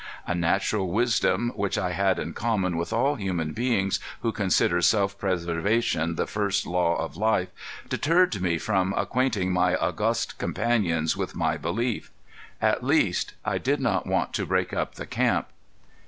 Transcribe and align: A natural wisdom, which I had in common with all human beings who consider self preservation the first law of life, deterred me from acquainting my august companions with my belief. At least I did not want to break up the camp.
A 0.25 0.33
natural 0.33 0.89
wisdom, 0.89 1.51
which 1.55 1.77
I 1.77 1.91
had 1.91 2.17
in 2.17 2.33
common 2.33 2.75
with 2.75 2.91
all 2.91 3.17
human 3.17 3.53
beings 3.53 3.99
who 4.23 4.31
consider 4.31 4.81
self 4.81 5.15
preservation 5.19 6.15
the 6.15 6.25
first 6.25 6.65
law 6.65 6.95
of 6.95 7.15
life, 7.15 7.49
deterred 7.87 8.41
me 8.41 8.57
from 8.57 8.95
acquainting 8.97 9.51
my 9.53 9.75
august 9.75 10.39
companions 10.39 11.15
with 11.15 11.35
my 11.35 11.55
belief. 11.55 12.09
At 12.59 12.83
least 12.83 13.35
I 13.45 13.59
did 13.59 13.79
not 13.79 14.07
want 14.07 14.33
to 14.33 14.45
break 14.47 14.73
up 14.73 14.95
the 14.95 15.05
camp. 15.05 15.49